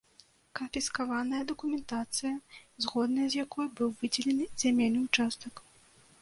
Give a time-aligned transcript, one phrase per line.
[0.59, 2.31] Канфіскаваная дакументацыя,
[2.85, 5.55] згодна з якой быў выдзелены зямельны ўчастак.